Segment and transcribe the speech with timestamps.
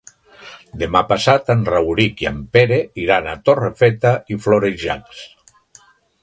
[0.83, 5.23] Demà passat en Rauric i en Pere iran a Torrefeta i Florejacs.